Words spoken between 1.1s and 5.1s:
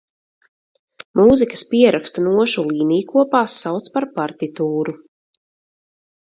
Mūzikas pierakstu nošu līnijkopās sauc par partitūru.